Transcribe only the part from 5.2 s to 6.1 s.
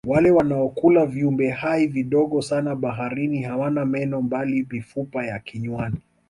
ya kinywani